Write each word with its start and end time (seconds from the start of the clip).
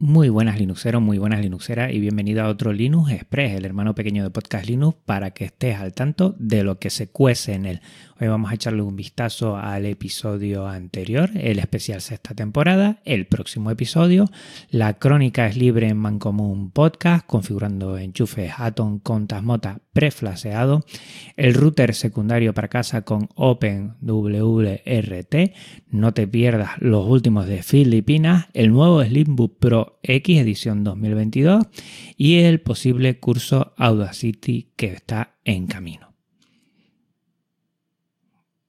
Muy 0.00 0.28
buenas 0.28 0.60
Linuxeros, 0.60 1.02
muy 1.02 1.18
buenas 1.18 1.40
Linuxeras 1.40 1.92
y 1.92 1.98
bienvenido 1.98 2.44
a 2.44 2.48
otro 2.48 2.72
Linux 2.72 3.10
Express, 3.10 3.56
el 3.56 3.64
hermano 3.64 3.96
pequeño 3.96 4.22
de 4.22 4.30
Podcast 4.30 4.68
Linux, 4.68 4.96
para 5.04 5.32
que 5.32 5.46
estés 5.46 5.74
al 5.74 5.92
tanto 5.92 6.36
de 6.38 6.62
lo 6.62 6.78
que 6.78 6.88
se 6.88 7.08
cuece 7.08 7.54
en 7.54 7.66
él. 7.66 7.80
Hoy 8.20 8.28
vamos 8.28 8.52
a 8.52 8.54
echarle 8.54 8.82
un 8.82 8.94
vistazo 8.94 9.56
al 9.56 9.86
episodio 9.86 10.68
anterior, 10.68 11.30
el 11.34 11.58
especial 11.58 12.00
sexta 12.00 12.32
temporada, 12.32 13.00
el 13.04 13.26
próximo 13.26 13.72
episodio, 13.72 14.30
la 14.70 14.94
crónica 14.94 15.48
es 15.48 15.56
libre 15.56 15.88
en 15.88 15.96
Mancomún 15.96 16.70
Podcast, 16.70 17.26
configurando 17.26 17.98
enchufes 17.98 18.52
Atom 18.56 19.00
con 19.00 19.26
Tasmota 19.26 19.80
preflaseado, 19.92 20.84
el 21.36 21.54
router 21.54 21.92
secundario 21.92 22.54
para 22.54 22.68
casa 22.68 23.02
con 23.02 23.30
OpenWRT, 23.34 23.96
no 25.90 26.14
te 26.14 26.28
pierdas 26.28 26.70
los 26.78 27.04
últimos 27.04 27.48
de 27.48 27.64
Filipinas, 27.64 28.46
el 28.52 28.70
nuevo 28.70 29.02
Slimbook 29.02 29.58
Pro 29.58 29.87
X 30.02 30.38
edición 30.38 30.84
2022 30.84 31.66
y 32.16 32.38
el 32.38 32.60
posible 32.60 33.18
curso 33.18 33.74
Audacity 33.76 34.72
que 34.76 34.86
está 34.86 35.36
en 35.44 35.66
camino. 35.66 36.14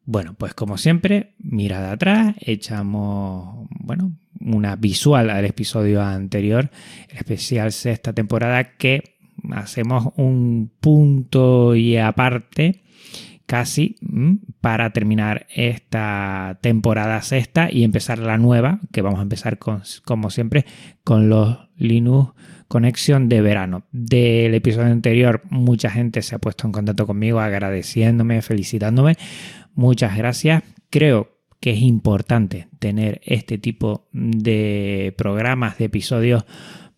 Bueno, 0.06 0.34
pues 0.34 0.56
como 0.56 0.78
siempre, 0.78 1.36
mirada 1.38 1.92
atrás, 1.92 2.36
echamos, 2.40 3.68
bueno, 3.70 4.18
una 4.40 4.76
visual 4.76 5.30
al 5.30 5.46
episodio 5.46 6.02
anterior, 6.02 6.72
el 7.10 7.18
especial 7.18 7.72
sexta 7.72 8.14
temporada, 8.14 8.76
que 8.78 9.18
hacemos 9.52 10.14
un 10.18 10.72
punto 10.80 11.76
y 11.76 11.98
aparte 11.98 12.82
casi 13.50 13.96
para 14.62 14.92
terminar 14.92 15.48
esta 15.56 16.60
temporada 16.62 17.20
sexta 17.24 17.68
y 17.72 17.84
empezar 17.84 18.20
la 18.20 18.38
nueva, 18.38 18.80
que 18.92 19.02
vamos 19.02 19.18
a 19.18 19.24
empezar 19.24 19.58
con, 19.58 19.82
como 20.06 20.30
siempre 20.30 20.66
con 21.04 21.30
los 21.30 21.58
Linux 21.76 22.34
Conexión 22.68 23.28
de 23.28 23.42
verano. 23.42 23.88
Del 23.92 24.54
episodio 24.54 24.92
anterior 24.92 25.42
mucha 25.50 25.90
gente 25.90 26.22
se 26.22 26.36
ha 26.36 26.38
puesto 26.38 26.68
en 26.68 26.74
contacto 26.74 27.08
conmigo 27.08 27.40
agradeciéndome, 27.40 28.44
felicitándome. 28.44 29.18
Muchas 29.74 30.16
gracias. 30.16 30.62
Creo 30.92 31.40
que 31.60 31.72
es 31.72 31.82
importante 31.82 32.68
tener 32.78 33.20
este 33.24 33.58
tipo 33.58 34.08
de 34.12 35.16
programas, 35.18 35.80
de 35.80 35.86
episodios 35.86 36.46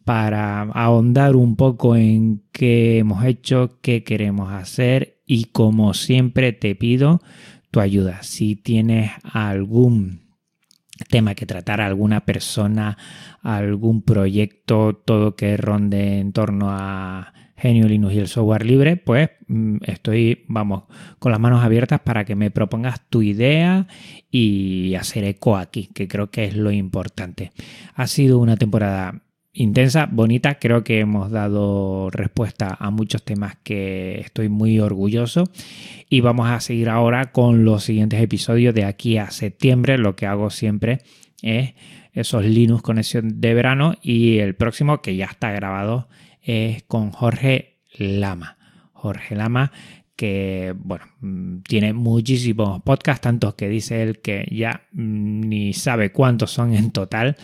para 0.03 0.63
ahondar 0.63 1.37
un 1.37 1.55
poco 1.55 1.95
en 1.95 2.43
qué 2.51 2.97
hemos 2.97 3.23
hecho, 3.23 3.79
qué 3.81 4.03
queremos 4.03 4.51
hacer 4.51 5.20
y 5.31 5.45
como 5.45 5.93
siempre 5.93 6.51
te 6.51 6.75
pido 6.75 7.21
tu 7.71 7.79
ayuda. 7.79 8.21
Si 8.21 8.57
tienes 8.57 9.11
algún 9.23 10.35
tema 11.09 11.35
que 11.35 11.45
tratar, 11.45 11.79
alguna 11.79 12.25
persona, 12.25 12.97
algún 13.41 14.01
proyecto, 14.01 14.93
todo 14.93 15.37
que 15.37 15.55
ronde 15.55 16.19
en 16.19 16.33
torno 16.33 16.67
a 16.69 17.33
Genio 17.55 17.87
Linux 17.87 18.13
y 18.13 18.19
el 18.19 18.27
software 18.27 18.65
libre, 18.65 18.97
pues 18.97 19.29
mm, 19.47 19.77
estoy, 19.83 20.43
vamos, 20.49 20.83
con 21.17 21.31
las 21.31 21.39
manos 21.39 21.63
abiertas 21.63 22.01
para 22.01 22.25
que 22.25 22.35
me 22.35 22.51
propongas 22.51 22.99
tu 23.09 23.21
idea 23.21 23.87
y 24.29 24.95
hacer 24.95 25.23
eco 25.23 25.55
aquí, 25.55 25.87
que 25.95 26.09
creo 26.09 26.29
que 26.29 26.43
es 26.43 26.57
lo 26.57 26.71
importante. 26.71 27.53
Ha 27.95 28.07
sido 28.07 28.37
una 28.37 28.57
temporada 28.57 29.21
intensa, 29.53 30.07
bonita. 30.11 30.55
Creo 30.55 30.83
que 30.83 30.99
hemos 30.99 31.31
dado 31.31 32.09
respuesta 32.09 32.77
a 32.79 32.89
muchos 32.89 33.23
temas 33.23 33.57
que 33.63 34.19
estoy 34.19 34.49
muy 34.49 34.79
orgulloso. 34.79 35.45
Y 36.09 36.21
vamos 36.21 36.49
a 36.49 36.59
seguir 36.59 36.89
ahora 36.89 37.31
con 37.31 37.65
los 37.65 37.83
siguientes 37.83 38.21
episodios 38.21 38.73
de 38.75 38.85
aquí 38.85 39.17
a 39.17 39.31
septiembre. 39.31 39.97
Lo 39.97 40.15
que 40.15 40.25
hago 40.25 40.49
siempre 40.49 41.01
es 41.41 41.73
esos 42.13 42.45
Linux 42.45 42.81
conexión 42.81 43.41
de 43.41 43.53
verano. 43.53 43.95
Y 44.01 44.39
el 44.39 44.55
próximo, 44.55 45.01
que 45.01 45.15
ya 45.15 45.25
está 45.25 45.51
grabado, 45.51 46.07
es 46.41 46.83
con 46.83 47.11
Jorge 47.11 47.79
Lama. 47.97 48.57
Jorge 48.93 49.35
Lama 49.35 49.71
que 50.21 50.75
bueno, 50.77 51.05
mm, 51.21 51.61
tiene 51.61 51.93
muchísimos 51.93 52.83
podcasts, 52.83 53.21
tantos 53.21 53.55
que 53.55 53.67
dice 53.67 54.03
él 54.03 54.19
que 54.19 54.47
ya 54.51 54.83
mm, 54.91 55.41
ni 55.49 55.73
sabe 55.73 56.11
cuántos 56.11 56.51
son 56.51 56.75
en 56.75 56.91
total 56.91 57.37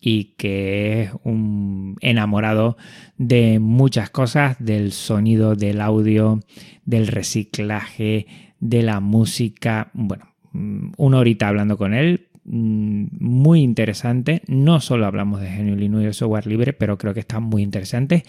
y 0.00 0.34
que 0.36 1.02
es 1.02 1.10
un 1.24 1.96
enamorado 2.00 2.76
de 3.16 3.58
muchas 3.58 4.10
cosas, 4.10 4.56
del 4.58 4.92
sonido, 4.92 5.54
del 5.54 5.80
audio, 5.80 6.40
del 6.84 7.06
reciclaje, 7.06 8.26
de 8.60 8.82
la 8.82 9.00
música. 9.00 9.90
Bueno, 9.94 10.34
mm, 10.52 10.92
una 10.96 11.18
horita 11.18 11.48
hablando 11.48 11.76
con 11.76 11.94
él, 11.94 12.28
mm, 12.44 13.06
muy 13.18 13.62
interesante. 13.62 14.42
No 14.46 14.80
solo 14.80 15.06
hablamos 15.06 15.40
de 15.40 15.50
Genio 15.50 15.76
Linux 15.76 16.02
y 16.04 16.06
el 16.06 16.14
software 16.14 16.46
libre, 16.46 16.72
pero 16.72 16.98
creo 16.98 17.14
que 17.14 17.20
está 17.20 17.40
muy 17.40 17.62
interesante. 17.62 18.24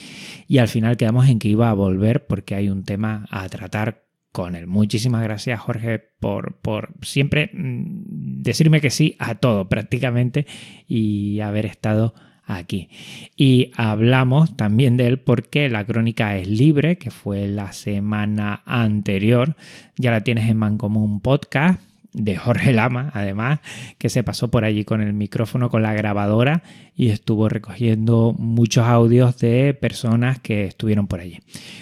Y 0.47 0.59
al 0.59 0.67
final 0.67 0.97
quedamos 0.97 1.27
en 1.27 1.39
que 1.39 1.49
iba 1.49 1.69
a 1.69 1.73
volver 1.73 2.25
porque 2.27 2.55
hay 2.55 2.69
un 2.69 2.83
tema 2.83 3.25
a 3.29 3.47
tratar 3.49 4.06
con 4.37 4.55
él. 4.55 4.67
Muchísimas 4.67 5.23
gracias, 5.23 5.59
Jorge, 5.59 5.97
por, 5.97 6.57
por, 6.57 6.89
siempre 7.01 7.49
mm, 7.51 8.43
decirme 8.43 8.81
que 8.81 8.91
sí 8.91 9.15
a 9.17 9.33
todo 9.33 9.67
prácticamente 9.67 10.45
y 10.87 11.39
haber 11.39 11.65
estado 11.65 12.13
aquí. 12.45 12.87
Y 13.35 13.71
hablamos 13.75 14.55
también 14.55 14.95
de 14.95 15.07
él 15.07 15.19
porque 15.19 15.69
la 15.69 15.87
crónica 15.87 16.37
es 16.37 16.47
libre, 16.47 16.99
que 16.99 17.09
fue 17.09 17.47
la 17.47 17.71
semana 17.71 18.61
anterior. 18.67 19.55
Ya 19.95 20.11
la 20.11 20.21
tienes 20.21 20.47
en 20.47 20.57
Mancomún 20.57 21.19
Podcast 21.19 21.81
de 22.17 22.35
Jorge 22.35 22.73
Lama, 22.73 23.11
además, 23.13 23.59
que 23.97 24.09
se 24.09 24.23
pasó 24.23 24.49
por 24.49 24.65
allí 24.65 24.83
con 24.83 25.01
el 25.01 25.13
micrófono, 25.13 25.69
con 25.69 25.83
la 25.83 25.93
grabadora 25.93 26.63
y 26.95 27.09
estuvo 27.09 27.47
recogiendo 27.47 28.35
muchos 28.37 28.85
audios 28.85 29.37
de 29.37 29.73
personas 29.73 30.39
que 30.39 30.65
estuvieron 30.65 31.07
por 31.07 31.19
allí. 31.19 31.39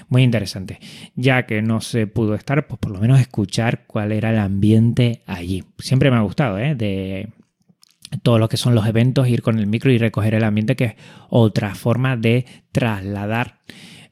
Muy 0.09 0.24
interesante. 0.24 0.79
Ya 1.16 1.45
que 1.45 1.62
no 1.62 1.81
se 1.81 2.06
pudo 2.06 2.35
estar, 2.35 2.68
pues 2.68 2.79
por 2.79 2.91
lo 2.91 3.00
menos 3.00 3.19
escuchar 3.19 3.85
cuál 3.88 4.12
era 4.12 4.29
el 4.29 4.40
ambiente 4.40 5.24
allí. 5.25 5.63
Siempre 5.79 6.12
me 6.12 6.18
ha 6.18 6.22
gustado, 6.22 6.59
¿eh? 6.59 6.75
De 6.75 7.29
todo 8.22 8.38
lo 8.38 8.50
que 8.50 8.57
son 8.57 8.75
los 8.75 8.85
eventos, 8.88 9.28
ir 9.28 9.41
con 9.41 9.57
el 9.57 9.68
micro 9.68 9.91
y 9.91 9.97
recoger 9.97 10.35
el 10.35 10.44
ambiente, 10.44 10.75
que 10.75 10.85
es 10.85 10.95
otra 11.29 11.75
forma 11.75 12.18
de 12.18 12.45
trasladar 12.72 13.59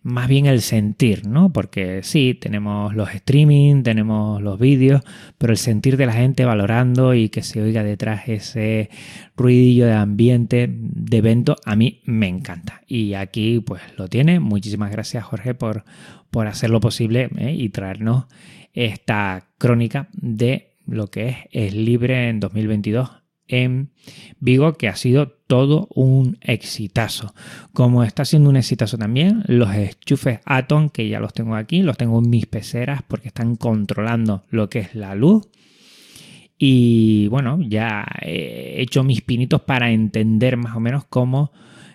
más 0.03 0.27
bien 0.27 0.45
el 0.45 0.61
sentir, 0.61 1.25
¿no? 1.25 1.51
Porque 1.51 2.03
sí, 2.03 2.37
tenemos 2.39 2.93
los 2.93 3.13
streaming, 3.13 3.83
tenemos 3.83 4.41
los 4.41 4.59
vídeos, 4.59 5.01
pero 5.37 5.53
el 5.53 5.57
sentir 5.57 5.95
de 5.95 6.05
la 6.05 6.13
gente 6.13 6.43
valorando 6.43 7.13
y 7.13 7.29
que 7.29 7.41
se 7.41 7.61
oiga 7.61 7.83
detrás 7.83 8.27
ese 8.27 8.89
ruidillo 9.37 9.85
de 9.85 9.93
ambiente, 9.93 10.69
de 10.69 11.17
evento, 11.17 11.55
a 11.65 11.75
mí 11.77 12.01
me 12.05 12.27
encanta. 12.27 12.81
Y 12.85 13.13
aquí 13.13 13.61
pues 13.61 13.81
lo 13.97 14.09
tiene. 14.09 14.41
Muchísimas 14.41 14.91
gracias 14.91 15.23
Jorge 15.23 15.55
por, 15.55 15.85
por 16.29 16.47
hacerlo 16.47 16.81
posible 16.81 17.29
¿eh? 17.37 17.53
y 17.57 17.69
traernos 17.69 18.25
esta 18.73 19.47
crónica 19.57 20.09
de 20.13 20.75
lo 20.85 21.07
que 21.07 21.29
es 21.29 21.37
Es 21.51 21.73
Libre 21.73 22.27
en 22.27 22.41
2022 22.41 23.22
en 23.47 23.91
Vigo, 24.39 24.73
que 24.73 24.87
ha 24.87 24.95
sido 24.95 25.29
todo 25.47 25.87
un 25.93 26.37
exitazo. 26.41 27.33
Como 27.73 28.03
está 28.03 28.25
siendo 28.25 28.49
un 28.49 28.57
exitazo 28.57 28.97
también, 28.97 29.43
los 29.47 29.73
enchufes 29.73 30.39
Atom, 30.45 30.89
que 30.89 31.07
ya 31.09 31.19
los 31.19 31.33
tengo 31.33 31.55
aquí, 31.55 31.81
los 31.81 31.97
tengo 31.97 32.19
en 32.19 32.29
mis 32.29 32.45
peceras 32.45 33.01
porque 33.07 33.27
están 33.27 33.55
controlando 33.55 34.43
lo 34.49 34.69
que 34.69 34.79
es 34.79 34.95
la 34.95 35.15
luz. 35.15 35.47
Y 36.57 37.27
bueno, 37.27 37.59
ya 37.61 38.05
he 38.21 38.81
hecho 38.81 39.03
mis 39.03 39.21
pinitos 39.21 39.61
para 39.61 39.91
entender 39.91 40.57
más 40.57 40.75
o 40.75 40.79
menos 40.79 41.05
cómo 41.05 41.51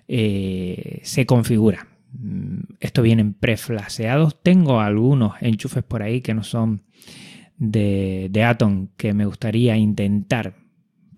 eh, 0.06 1.00
se 1.02 1.26
configura. 1.26 1.88
Mm, 2.12 2.60
esto 2.80 3.02
vienen 3.02 3.34
preflaseados. 3.34 4.42
Tengo 4.42 4.80
algunos 4.80 5.34
enchufes 5.40 5.84
por 5.84 6.02
ahí 6.02 6.20
que 6.20 6.34
no 6.34 6.42
son 6.44 6.82
de, 7.56 8.28
de 8.30 8.44
Atom 8.44 8.88
que 8.96 9.12
me 9.14 9.26
gustaría 9.26 9.76
intentar 9.76 10.67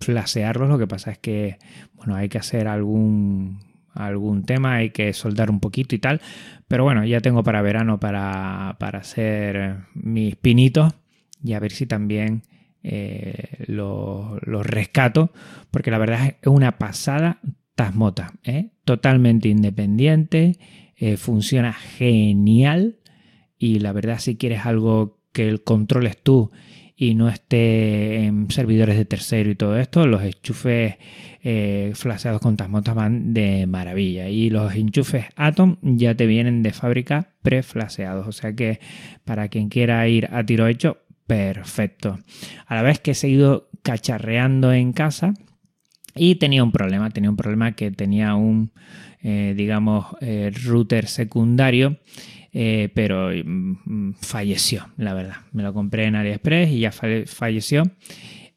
flasearlos, 0.01 0.69
lo 0.69 0.77
que 0.77 0.87
pasa 0.87 1.11
es 1.11 1.17
que 1.17 1.57
bueno, 1.93 2.15
hay 2.15 2.29
que 2.29 2.37
hacer 2.37 2.67
algún, 2.67 3.59
algún 3.93 4.43
tema, 4.43 4.75
hay 4.75 4.89
que 4.89 5.13
soldar 5.13 5.49
un 5.49 5.59
poquito 5.59 5.95
y 5.95 5.99
tal, 5.99 6.21
pero 6.67 6.83
bueno, 6.83 7.05
ya 7.05 7.21
tengo 7.21 7.43
para 7.43 7.61
verano 7.61 7.99
para, 7.99 8.75
para 8.79 8.99
hacer 8.99 9.77
mis 9.93 10.35
pinitos 10.35 10.93
y 11.43 11.53
a 11.53 11.59
ver 11.59 11.71
si 11.71 11.85
también 11.85 12.43
eh, 12.83 13.65
los 13.67 14.41
lo 14.43 14.63
rescato, 14.63 15.31
porque 15.69 15.91
la 15.91 15.97
verdad 15.97 16.35
es 16.41 16.47
una 16.47 16.77
pasada 16.77 17.39
Tasmota, 17.75 18.33
¿eh? 18.43 18.71
totalmente 18.85 19.49
independiente, 19.49 20.57
eh, 20.97 21.17
funciona 21.17 21.73
genial 21.73 22.99
y 23.57 23.79
la 23.79 23.91
verdad 23.91 24.19
si 24.19 24.35
quieres 24.35 24.65
algo 24.65 25.19
que 25.31 25.47
el 25.47 25.63
controles 25.63 26.21
tú 26.21 26.51
y 27.01 27.15
no 27.15 27.29
esté 27.29 28.25
en 28.25 28.51
servidores 28.51 28.95
de 28.95 29.05
tercero 29.05 29.49
y 29.49 29.55
todo 29.55 29.75
esto, 29.75 30.05
los 30.05 30.21
enchufes 30.21 30.97
eh, 31.41 31.93
flaseados 31.95 32.39
con 32.41 32.57
Tasmota 32.57 32.93
van 32.93 33.33
de 33.33 33.65
maravilla. 33.65 34.29
Y 34.29 34.51
los 34.51 34.75
enchufes 34.75 35.25
Atom 35.35 35.77
ya 35.81 36.13
te 36.13 36.27
vienen 36.27 36.61
de 36.61 36.73
fábrica 36.73 37.33
preflaseados. 37.41 38.27
O 38.27 38.31
sea 38.31 38.53
que 38.53 38.79
para 39.25 39.47
quien 39.47 39.69
quiera 39.69 40.07
ir 40.07 40.29
a 40.31 40.45
tiro 40.45 40.67
hecho, 40.67 40.99
perfecto. 41.25 42.19
A 42.67 42.75
la 42.75 42.83
vez 42.83 42.99
que 42.99 43.11
he 43.11 43.15
seguido 43.15 43.71
cacharreando 43.81 44.71
en 44.71 44.93
casa, 44.93 45.33
Y 46.13 46.35
tenía 46.35 46.63
un 46.63 46.71
problema, 46.71 47.09
tenía 47.09 47.31
un 47.31 47.37
problema 47.37 47.71
que 47.71 47.89
tenía 47.89 48.35
un, 48.35 48.73
eh, 49.23 49.55
digamos, 49.57 50.05
eh, 50.21 50.51
router 50.65 51.07
secundario, 51.07 51.97
eh, 52.53 52.89
pero 52.93 53.29
mm, 53.33 54.13
falleció, 54.21 54.87
la 54.97 55.13
verdad. 55.13 55.37
Me 55.51 55.63
lo 55.63 55.73
compré 55.73 56.05
en 56.05 56.15
AliExpress 56.15 56.69
y 56.69 56.79
ya 56.79 56.91
falleció. 56.91 57.83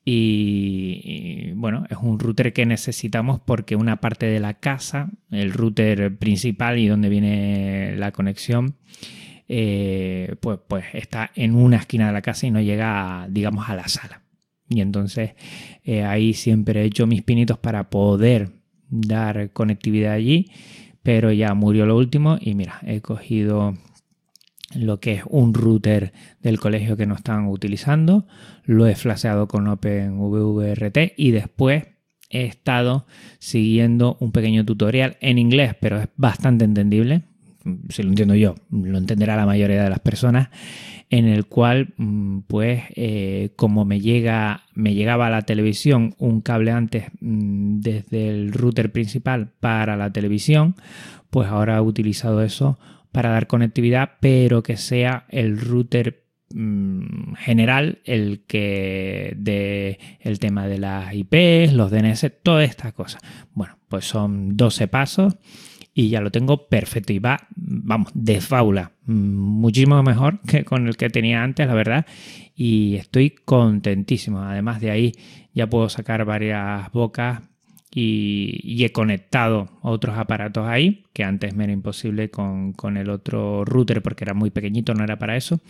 Y, 0.07 1.53
bueno, 1.53 1.87
es 1.89 1.97
un 1.97 2.19
router 2.19 2.53
que 2.53 2.67
necesitamos 2.67 3.41
porque 3.41 3.75
una 3.75 4.01
parte 4.01 4.27
de 4.27 4.39
la 4.39 4.55
casa, 4.55 5.11
el 5.31 5.51
router 5.53 6.17
principal 6.19 6.79
y 6.79 6.89
donde 6.89 7.09
viene 7.09 7.97
la 7.97 8.13
conexión, 8.13 8.77
pues, 9.47 10.59
pues 10.69 10.85
está 10.93 11.31
en 11.35 11.55
una 11.55 11.79
esquina 11.79 12.09
de 12.09 12.13
la 12.13 12.21
casa 12.21 12.47
y 12.47 12.51
no 12.51 12.61
llega, 12.61 13.27
digamos, 13.31 13.71
a 13.71 13.77
la 13.77 13.89
sala. 13.89 14.25
Y 14.69 14.81
entonces 14.81 15.33
eh, 15.85 16.05
ahí 16.05 16.33
siempre 16.35 16.83
he 16.83 16.85
hecho 16.85 17.07
mis 17.07 17.23
pinitos 17.23 17.59
para 17.59 17.91
poder 17.91 18.51
dar 18.89 19.53
conectividad 19.53 20.13
allí, 20.13 20.51
pero 21.05 21.31
ya 21.31 21.55
murió 21.55 21.87
lo 21.87 21.97
último 21.97 22.39
y 22.41 22.55
mira, 22.57 22.81
he 22.83 23.01
cogido 23.01 23.75
lo 24.75 24.99
que 24.99 25.13
es 25.13 25.23
un 25.29 25.55
router 25.55 26.13
del 26.41 26.59
colegio 26.59 26.97
que 26.97 27.07
no 27.07 27.15
están 27.15 27.47
utilizando, 27.47 28.27
lo 28.65 28.87
he 28.89 28.97
flasheado 28.97 29.47
con 29.47 29.69
OpenVRT 29.69 31.13
y 31.17 31.31
después 31.31 31.85
he 32.31 32.47
estado 32.47 33.07
siguiendo 33.39 34.17
un 34.19 34.33
pequeño 34.33 34.65
tutorial 34.65 35.19
en 35.21 35.39
inglés, 35.39 35.77
pero 35.79 36.01
es 36.01 36.09
bastante 36.17 36.65
entendible, 36.65 37.23
si 37.89 38.03
lo 38.03 38.11
entiendo 38.11 38.35
yo, 38.35 38.55
lo 38.71 38.99
entenderá 38.99 39.37
la 39.37 39.47
mayoría 39.47 39.83
de 39.83 39.91
las 39.91 40.01
personas, 40.01 40.49
en 41.11 41.27
el 41.27 41.47
cual, 41.47 41.95
mm, 41.97 42.41
pues, 42.41 42.83
eh, 42.97 43.51
como 43.57 43.85
me, 43.85 44.01
llega, 44.01 44.63
me 44.75 44.95
llegaba 44.95 45.29
a 45.29 45.31
la 45.31 45.43
televisión 45.43 46.15
un 46.19 46.41
cable 46.41 46.71
antes 46.73 47.07
mm, 47.21 47.81
desde 47.81 48.29
el 48.29 48.53
router 48.53 48.93
principal 48.93 49.53
para 49.61 49.97
la 49.97 50.13
televisión, 50.13 50.77
pues 51.31 51.49
ahora 51.49 51.79
he 51.79 51.81
utilizado 51.81 52.43
eso 52.43 52.79
para 53.13 53.31
dar 53.31 53.47
conectividad, 53.47 54.13
pero 54.21 54.63
que 54.63 54.77
sea 54.77 55.25
el 55.29 55.59
router 55.59 56.25
mm, 56.53 57.35
general 57.35 58.01
el 58.05 58.45
que 58.47 59.35
de 59.37 59.99
el 60.21 60.39
tema 60.39 60.67
de 60.67 60.79
las 60.79 61.15
IPs, 61.15 61.73
los 61.73 61.91
DNS, 61.91 62.31
todas 62.43 62.69
estas 62.69 62.93
cosas. 62.93 63.23
Bueno, 63.53 63.79
pues 63.89 64.05
son 64.05 64.57
12 64.57 64.89
pasos 64.89 65.37
y 65.95 66.09
ya 66.09 66.21
lo 66.21 66.31
tengo 66.33 66.67
perfecto 66.67 67.13
y 67.13 67.21
va, 67.21 67.47
vamos, 67.55 68.11
de 68.15 68.41
faula. 68.41 68.91
Muchísimo 69.07 70.03
mejor 70.03 70.41
que 70.41 70.65
con 70.65 70.89
el 70.89 70.97
que 70.97 71.09
tenía 71.09 71.45
antes, 71.45 71.69
la 71.69 71.75
verdad. 71.75 72.07
Y 72.57 72.97
estoy 72.97 73.31
contentísimo. 73.31 74.41
Además 74.41 74.81
de 74.81 74.91
ahí 74.91 75.13
ya 75.55 75.69
puedo 75.69 75.89
sacar 75.89 76.25
varias 76.25 76.91
bocas 76.93 77.43
y, 77.95 78.85
he 78.85 78.91
conectado 78.91 79.69
otros 79.83 80.19
aparatos 80.19 80.67
ahí, 80.67 81.05
que 81.13 81.23
antes 81.23 81.55
me 81.55 81.65
era 81.65 81.73
imposible 81.73 82.29
con, 82.29 82.73
con 82.73 82.97
el 82.97 83.09
otro 83.09 83.65
router 83.65 84.03
porque 84.03 84.25
era 84.25 84.35
muy 84.35 84.51
pequeñito, 84.51 84.95
no 84.95 85.05
era 85.05 85.17
para 85.17 85.37
eso. 85.37 85.61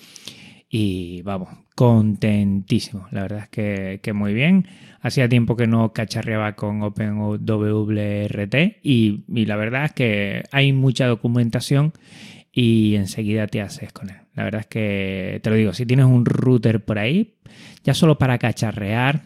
Y 0.68 1.22
vamos, 1.22 1.48
contentísimo. 1.74 3.06
La 3.10 3.22
verdad 3.22 3.48
es 3.50 4.00
que, 4.00 4.12
muy 4.12 4.34
bien. 4.34 4.66
Hacía 5.00 5.28
tiempo 5.28 5.56
que 5.56 5.66
no 5.66 5.92
cacharreaba 5.92 6.54
con 6.54 6.82
OpenWRT 6.82 8.54
y, 8.82 9.24
y 9.28 9.46
la 9.46 9.56
verdad 9.56 9.84
es 9.84 9.92
que 9.92 10.42
hay 10.50 10.72
mucha 10.72 11.06
documentación 11.06 11.92
y 12.52 12.94
enseguida 12.94 13.46
te 13.46 13.60
haces 13.60 13.92
con 13.92 14.10
él. 14.10 14.16
La 14.34 14.44
verdad 14.44 14.62
es 14.62 14.66
que, 14.66 15.40
te 15.42 15.50
lo 15.50 15.56
digo, 15.56 15.72
si 15.72 15.86
tienes 15.86 16.06
un 16.06 16.24
router 16.24 16.84
por 16.84 16.98
ahí, 16.98 17.34
ya 17.82 17.94
solo 17.94 18.16
para 18.16 18.38
cacharrear, 18.38 19.22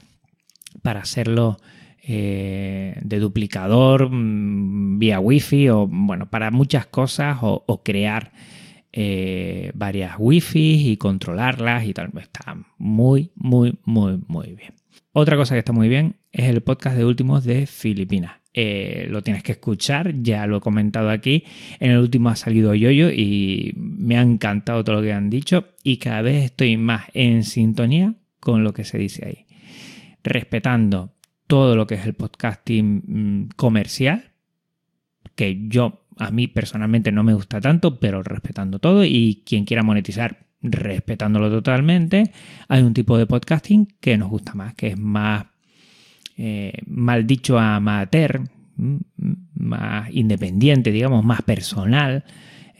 para 0.82 1.00
hacerlo 1.00 1.58
eh, 2.02 2.96
de 3.02 3.18
duplicador 3.18 4.10
mm, 4.10 4.98
vía 4.98 5.20
wifi 5.20 5.68
o 5.68 5.86
bueno, 5.86 6.28
para 6.28 6.50
muchas 6.50 6.86
cosas 6.86 7.38
o 7.40 7.82
crear 7.84 8.32
eh, 8.92 9.70
varias 9.74 10.16
wifi 10.18 10.90
y 10.90 10.96
controlarlas 10.96 11.84
y 11.84 11.94
tal. 11.94 12.10
Está 12.20 12.56
muy, 12.78 13.30
muy, 13.34 13.78
muy, 13.84 14.20
muy 14.26 14.54
bien. 14.54 14.74
Otra 15.12 15.36
cosa 15.36 15.54
que 15.54 15.60
está 15.60 15.72
muy 15.72 15.88
bien 15.88 16.16
es 16.32 16.48
el 16.48 16.60
podcast 16.62 16.96
de 16.96 17.04
últimos 17.04 17.44
de 17.44 17.66
Filipinas. 17.66 18.32
Eh, 18.54 19.06
lo 19.10 19.22
tienes 19.22 19.42
que 19.42 19.52
escuchar, 19.52 20.22
ya 20.22 20.46
lo 20.46 20.56
he 20.56 20.60
comentado 20.60 21.10
aquí. 21.10 21.44
En 21.80 21.92
el 21.92 21.98
último 21.98 22.28
ha 22.28 22.36
salido 22.36 22.74
Yoyo 22.74 23.10
y 23.10 23.74
me 23.76 24.16
ha 24.18 24.22
encantado 24.22 24.82
todo 24.84 24.96
lo 24.96 25.02
que 25.02 25.12
han 25.12 25.30
dicho 25.30 25.68
y 25.82 25.98
cada 25.98 26.22
vez 26.22 26.44
estoy 26.44 26.76
más 26.76 27.06
en 27.14 27.44
sintonía 27.44 28.14
con 28.40 28.64
lo 28.64 28.72
que 28.72 28.84
se 28.84 28.98
dice 28.98 29.26
ahí. 29.26 29.46
Respetando 30.24 31.12
todo 31.46 31.76
lo 31.76 31.86
que 31.86 31.96
es 31.96 32.06
el 32.06 32.14
podcasting 32.14 33.02
mm, 33.06 33.48
comercial, 33.56 34.32
que 35.34 35.68
yo 35.68 36.04
a 36.18 36.30
mí 36.30 36.46
personalmente 36.46 37.12
no 37.12 37.22
me 37.24 37.34
gusta 37.34 37.60
tanto, 37.60 37.98
pero 37.98 38.22
respetando 38.22 38.78
todo 38.78 39.04
y 39.04 39.42
quien 39.46 39.64
quiera 39.64 39.82
monetizar, 39.82 40.46
respetándolo 40.60 41.50
totalmente, 41.50 42.32
hay 42.68 42.82
un 42.82 42.94
tipo 42.94 43.16
de 43.16 43.26
podcasting 43.26 43.86
que 44.00 44.16
nos 44.18 44.28
gusta 44.28 44.54
más, 44.54 44.74
que 44.74 44.88
es 44.88 44.98
más, 44.98 45.46
eh, 46.36 46.72
mal 46.86 47.26
dicho, 47.26 47.58
amateur, 47.58 48.42
más 49.54 50.10
independiente, 50.12 50.92
digamos, 50.92 51.24
más 51.24 51.42
personal, 51.42 52.24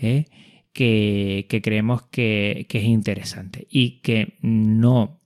¿eh? 0.01 0.27
que, 0.73 1.61
creemos 1.63 2.03
que, 2.03 2.67
es 2.69 2.85
interesante 2.85 3.67
y 3.71 4.01
que 4.01 4.39
no 4.43 5.18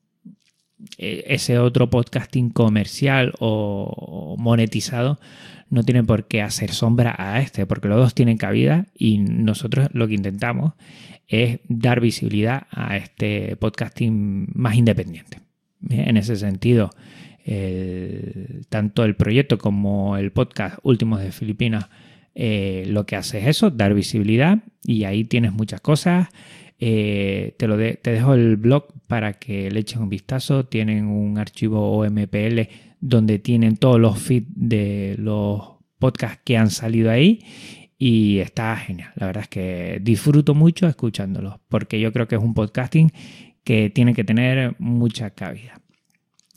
ese 0.98 1.58
otro 1.58 1.90
podcasting 1.90 2.50
comercial 2.50 3.32
o 3.38 4.36
monetizado 4.38 5.18
no 5.70 5.82
tiene 5.82 6.04
por 6.04 6.26
qué 6.26 6.42
hacer 6.42 6.72
sombra 6.72 7.14
a 7.16 7.40
este, 7.40 7.66
porque 7.66 7.88
los 7.88 7.98
dos 7.98 8.14
tienen 8.14 8.36
cabida 8.36 8.86
y 8.94 9.18
nosotros 9.18 9.88
lo 9.92 10.06
que 10.06 10.14
intentamos 10.14 10.74
es 11.28 11.60
dar 11.68 12.00
visibilidad 12.00 12.66
a 12.70 12.96
este 12.96 13.56
podcasting 13.56 14.48
más 14.54 14.74
independiente. 14.76 15.40
En 15.88 16.16
ese 16.16 16.36
sentido, 16.36 16.90
tanto 18.68 19.04
el 19.04 19.16
proyecto 19.16 19.58
como 19.58 20.16
el 20.16 20.30
podcast 20.30 20.78
Últimos 20.82 21.20
de 21.20 21.32
Filipinas 21.32 21.88
eh, 22.34 22.84
lo 22.88 23.04
que 23.04 23.16
hace 23.16 23.40
es 23.40 23.46
eso, 23.46 23.70
dar 23.70 23.92
visibilidad 23.94 24.58
y 24.84 25.04
ahí 25.04 25.24
tienes 25.24 25.52
muchas 25.52 25.80
cosas. 25.80 26.28
Eh, 26.84 27.54
te, 27.58 27.68
lo 27.68 27.76
te 27.76 28.10
dejo 28.10 28.34
el 28.34 28.56
blog 28.56 28.88
para 29.06 29.34
que 29.34 29.70
le 29.70 29.78
eches 29.78 29.98
un 29.98 30.08
vistazo. 30.08 30.64
Tienen 30.64 31.06
un 31.06 31.38
archivo 31.38 31.92
OMPL 31.92 32.62
donde 33.00 33.38
tienen 33.38 33.76
todos 33.76 34.00
los 34.00 34.18
feeds 34.18 34.48
de 34.52 35.14
los 35.16 35.76
podcasts 36.00 36.40
que 36.44 36.56
han 36.56 36.70
salido 36.70 37.08
ahí 37.08 37.44
y 37.98 38.40
está 38.40 38.76
genial. 38.76 39.12
La 39.14 39.26
verdad 39.26 39.44
es 39.44 39.48
que 39.48 40.00
disfruto 40.02 40.56
mucho 40.56 40.88
escuchándolos 40.88 41.60
porque 41.68 42.00
yo 42.00 42.12
creo 42.12 42.26
que 42.26 42.34
es 42.34 42.42
un 42.42 42.52
podcasting 42.52 43.12
que 43.62 43.88
tiene 43.90 44.12
que 44.12 44.24
tener 44.24 44.74
mucha 44.80 45.30
cabida. 45.30 45.80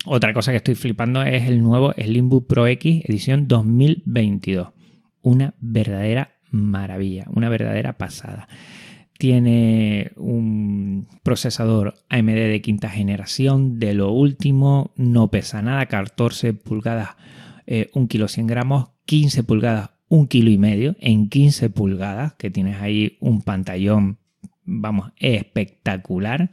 Otra 0.08 0.34
cosa 0.34 0.50
que 0.50 0.58
estoy 0.58 0.74
flipando 0.74 1.22
es 1.22 1.48
el 1.48 1.62
nuevo 1.62 1.94
Slimbook 1.94 2.48
Pro 2.48 2.66
X 2.66 3.04
edición 3.06 3.48
2022. 3.48 4.70
Una 5.22 5.54
verdadera 5.60 6.32
maravilla, 6.50 7.26
una 7.28 7.50
verdadera 7.50 8.00
pasada. 8.00 8.48
Tiene 9.18 10.12
un 10.18 11.08
procesador 11.24 11.96
AMD 12.10 12.34
de 12.34 12.62
quinta 12.62 12.90
generación, 12.90 13.80
de 13.80 13.94
lo 13.94 14.12
último, 14.12 14.92
no 14.98 15.30
pesa 15.30 15.62
nada, 15.62 15.86
14 15.86 16.54
pulgadas, 16.54 17.12
1 17.66 17.66
eh, 17.68 17.90
kilo 18.10 18.28
100 18.28 18.48
gramos, 18.48 18.90
15 19.06 19.44
pulgadas, 19.44 19.92
1 20.10 20.28
kilo 20.28 20.52
y 20.52 20.58
medio, 20.58 20.96
en 21.00 21.30
15 21.30 21.70
pulgadas, 21.70 22.34
que 22.34 22.52
tienes 22.52 22.82
ahí 22.82 23.18
un 23.22 23.42
pantallón, 23.42 24.18
vamos, 24.66 25.12
espectacular. 25.18 26.52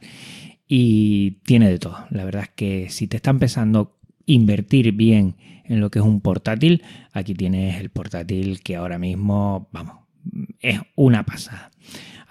Y 0.65 1.41
tiene 1.43 1.69
de 1.69 1.77
todo. 1.77 2.05
La 2.09 2.23
verdad 2.23 2.43
es 2.43 2.49
que 2.49 2.89
si 2.89 3.07
te 3.07 3.17
está 3.17 3.29
empezando 3.29 3.97
invertir 4.25 4.93
bien 4.93 5.35
en 5.65 5.79
lo 5.79 5.91
que 5.91 5.99
es 5.99 6.05
un 6.05 6.21
portátil, 6.21 6.81
aquí 7.11 7.33
tienes 7.35 7.79
el 7.79 7.89
portátil 7.89 8.61
que 8.61 8.75
ahora 8.75 8.97
mismo, 8.97 9.69
vamos, 9.71 9.97
es 10.61 10.79
una 10.95 11.25
pasada 11.25 11.71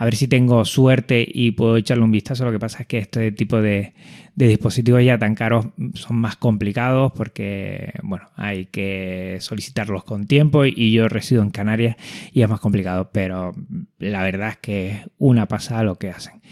a 0.03 0.05
ver 0.05 0.17
si 0.17 0.27
tengo 0.27 0.65
suerte 0.65 1.25
y 1.33 1.53
puedo 1.53 1.77
echarle 1.77 2.03
un 2.03 2.11
vistazo. 2.11 2.45
Lo 2.45 2.51
que 2.51 2.59
pasa 2.59 2.81
es 2.81 2.89
que 2.89 2.99
este 2.99 3.31
tipo 3.31 3.63
de, 3.63 3.95
dispositivos 4.35 5.05
ya 5.05 5.17
tan 5.17 5.37
caros 5.37 5.67
son 5.95 6.17
más 6.17 6.35
complicados 6.35 7.13
porque, 7.13 7.93
bueno, 8.03 8.29
hay 8.35 8.67
que 8.67 9.37
solicitarlos 9.39 10.03
con 10.03 10.27
tiempo 10.27 10.65
y 10.65 10.91
yo 10.91 11.09
resido 11.09 11.41
en 11.41 11.51
Canarias 11.51 11.95
y 12.33 12.43
es 12.43 12.49
más 12.49 12.59
complicado, 12.59 13.11
pero 13.13 13.55
la 14.01 14.25
verdad 14.25 14.49
es 14.49 14.57
que 14.57 14.91
es 14.91 15.07
una 15.19 15.47
pasada 15.47 15.85
lo 15.85 15.95
que 15.95 16.11
hacen. 16.11 16.43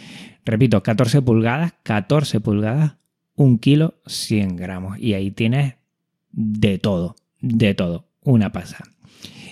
Repito, 0.44 0.84
14 0.84 1.20
pulgadas, 1.20 1.74
14 1.82 2.38
pulgadas, 2.38 2.98
1 3.34 3.58
kilo, 3.58 3.94
100 4.06 4.54
gramos 4.54 4.96
y 5.00 5.14
ahí 5.14 5.32
tienes 5.32 5.74
de 6.30 6.78
todo, 6.78 7.16
de 7.40 7.74
todo, 7.74 8.06
una 8.22 8.52
pasada. 8.52 8.84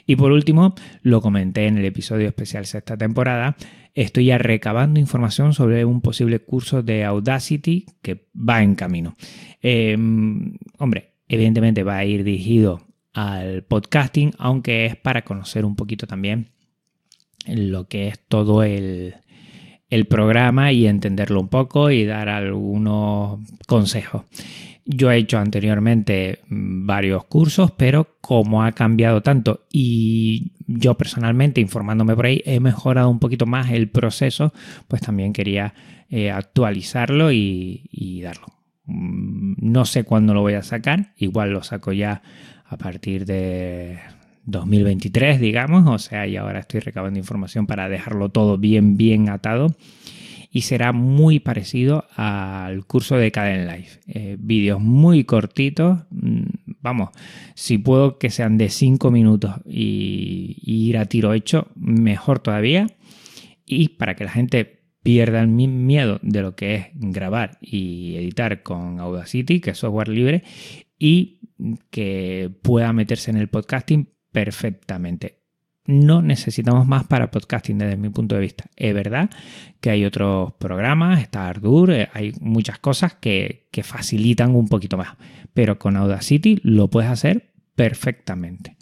Y 0.08 0.16
por 0.16 0.32
último, 0.32 0.74
lo 1.02 1.20
comenté 1.20 1.66
en 1.66 1.76
el 1.76 1.84
episodio 1.84 2.28
especial 2.28 2.64
sexta 2.64 2.96
temporada, 2.96 3.56
estoy 3.94 4.24
ya 4.24 4.38
recabando 4.38 4.98
información 4.98 5.52
sobre 5.52 5.84
un 5.84 6.00
posible 6.00 6.38
curso 6.38 6.82
de 6.82 7.04
Audacity 7.04 7.84
que 8.00 8.26
va 8.34 8.62
en 8.62 8.74
camino. 8.74 9.16
Em, 9.60 10.56
hombre, 10.78 11.12
evidentemente 11.28 11.82
va 11.82 11.98
a 11.98 12.06
ir 12.06 12.24
dirigido 12.24 12.80
al 13.12 13.64
podcasting, 13.64 14.32
aunque 14.38 14.86
es 14.86 14.96
para 14.96 15.26
conocer 15.26 15.66
un 15.66 15.76
poquito 15.76 16.06
también 16.06 16.52
lo 17.46 17.86
que 17.86 18.08
es 18.08 18.18
todo 18.18 18.62
el, 18.62 19.14
el 19.90 20.06
programa 20.06 20.72
y 20.72 20.86
entenderlo 20.86 21.38
un 21.38 21.48
poco 21.48 21.90
y 21.90 22.06
dar 22.06 22.30
algunos 22.30 23.40
consejos. 23.66 24.24
Yo 24.90 25.10
he 25.10 25.18
hecho 25.18 25.38
anteriormente 25.38 26.40
varios 26.48 27.24
cursos, 27.24 27.72
pero 27.72 28.16
como 28.22 28.62
ha 28.62 28.72
cambiado 28.72 29.20
tanto 29.20 29.66
y 29.70 30.52
yo 30.66 30.94
personalmente 30.94 31.60
informándome 31.60 32.16
por 32.16 32.24
ahí 32.24 32.42
he 32.46 32.58
mejorado 32.58 33.10
un 33.10 33.18
poquito 33.18 33.44
más 33.44 33.70
el 33.70 33.90
proceso, 33.90 34.54
pues 34.88 35.02
también 35.02 35.34
quería 35.34 35.74
eh, 36.08 36.30
actualizarlo 36.30 37.30
y, 37.32 37.82
y 37.92 38.22
darlo. 38.22 38.46
Mm, 38.86 39.56
no 39.58 39.84
sé 39.84 40.04
cuándo 40.04 40.32
lo 40.32 40.40
voy 40.40 40.54
a 40.54 40.62
sacar, 40.62 41.12
igual 41.18 41.50
lo 41.50 41.62
saco 41.62 41.92
ya 41.92 42.22
a 42.64 42.78
partir 42.78 43.26
de 43.26 43.98
2023, 44.46 45.38
digamos, 45.38 45.86
o 45.86 45.98
sea, 45.98 46.26
y 46.26 46.38
ahora 46.38 46.60
estoy 46.60 46.80
recabando 46.80 47.18
información 47.18 47.66
para 47.66 47.90
dejarlo 47.90 48.30
todo 48.30 48.56
bien, 48.56 48.96
bien 48.96 49.28
atado. 49.28 49.76
Y 50.50 50.62
será 50.62 50.92
muy 50.92 51.40
parecido 51.40 52.06
al 52.16 52.86
curso 52.86 53.16
de 53.16 53.30
Caden 53.30 53.66
Life. 53.66 54.00
Eh, 54.06 54.36
vídeos 54.38 54.80
muy 54.80 55.24
cortitos, 55.24 56.00
mm, 56.10 56.42
vamos, 56.80 57.10
si 57.54 57.78
puedo 57.78 58.18
que 58.18 58.30
sean 58.30 58.56
de 58.56 58.70
5 58.70 59.10
minutos 59.10 59.56
y, 59.66 60.56
y 60.62 60.88
ir 60.88 60.98
a 60.98 61.06
tiro 61.06 61.34
hecho, 61.34 61.68
mejor 61.74 62.38
todavía. 62.38 62.86
Y 63.66 63.90
para 63.90 64.16
que 64.16 64.24
la 64.24 64.30
gente 64.30 64.78
pierda 65.02 65.40
el 65.40 65.48
miedo 65.48 66.18
de 66.22 66.42
lo 66.42 66.54
que 66.54 66.74
es 66.74 66.86
grabar 66.94 67.58
y 67.60 68.16
editar 68.16 68.62
con 68.62 69.00
Audacity, 69.00 69.60
que 69.60 69.70
es 69.70 69.78
software 69.78 70.08
libre, 70.08 70.42
y 70.98 71.40
que 71.90 72.50
pueda 72.62 72.92
meterse 72.92 73.30
en 73.30 73.36
el 73.36 73.48
podcasting 73.48 74.12
perfectamente. 74.32 75.42
No 75.88 76.20
necesitamos 76.20 76.86
más 76.86 77.04
para 77.04 77.30
podcasting 77.30 77.78
desde 77.78 77.96
mi 77.96 78.10
punto 78.10 78.34
de 78.34 78.42
vista. 78.42 78.66
Es 78.76 78.92
verdad 78.92 79.30
que 79.80 79.88
hay 79.88 80.04
otros 80.04 80.52
programas, 80.58 81.18
está 81.22 81.48
Ardour, 81.48 81.92
eh, 81.92 82.10
hay 82.12 82.34
muchas 82.42 82.78
cosas 82.78 83.14
que, 83.14 83.66
facilitan 83.82 84.54
un 84.54 84.68
poquito 84.68 84.98
más, 84.98 85.16
pero 85.54 85.78
con 85.78 85.96
Audacity 85.96 86.60
lo 86.62 86.88
puedes 86.88 87.10
hacer 87.10 87.52
perfectamente. 87.74 88.76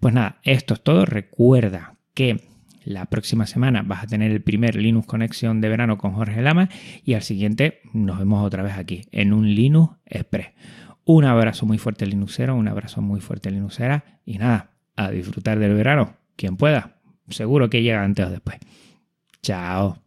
Pues 0.00 0.12
nada, 0.12 0.40
esto 0.42 0.74
es 0.74 0.82
todo. 0.82 1.04
Recuerda 1.06 1.94
que 2.12 2.40
la 2.82 3.06
próxima 3.06 3.46
semana 3.46 3.82
vas 3.82 4.02
a 4.02 4.06
tener 4.08 4.32
el 4.32 4.42
primer 4.42 4.74
Linux 4.74 5.06
Conexión 5.06 5.60
de 5.60 5.68
verano 5.68 5.96
con 5.96 6.14
Jorge 6.14 6.42
Lama 6.42 6.70
y 7.04 7.14
al 7.14 7.22
siguiente 7.22 7.82
nos 7.92 8.18
vemos 8.18 8.44
otra 8.44 8.64
vez 8.64 8.76
aquí 8.76 9.02
en 9.12 9.32
un 9.32 9.54
Linux 9.54 9.94
Express. 10.06 10.48
Un 11.04 11.24
abrazo 11.24 11.66
muy 11.66 11.78
fuerte 11.78 12.04
Linuxero, 12.04 12.56
un 12.56 12.66
abrazo 12.66 13.00
muy 13.00 13.20
fuerte 13.20 13.52
Linuxera 13.52 14.20
y 14.26 14.38
nada, 14.38 14.72
a 14.96 15.12
disfrutar 15.12 15.60
del 15.60 15.74
verano. 15.74 16.17
Quien 16.38 16.56
pueda, 16.56 16.96
seguro 17.30 17.68
que 17.68 17.82
llega 17.82 18.04
antes 18.04 18.24
o 18.24 18.30
después. 18.30 18.58
Chao. 19.42 19.98